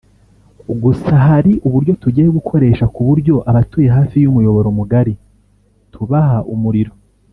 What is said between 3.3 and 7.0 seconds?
abatuye hafi y’umuyoboro mugari tubaha umuriro